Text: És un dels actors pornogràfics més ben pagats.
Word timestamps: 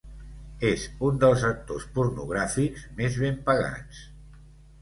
És 0.69 0.85
un 1.09 1.19
dels 1.25 1.43
actors 1.49 1.85
pornogràfics 1.99 2.89
més 3.01 3.21
ben 3.27 3.39
pagats. 3.51 4.01